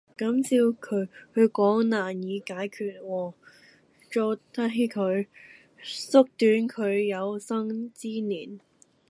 [0.17, 1.07] 咁照佢
[1.49, 3.35] 講唔難解決喔，
[4.11, 5.27] 做低佢!
[5.83, 8.59] 縮短佢有生之年!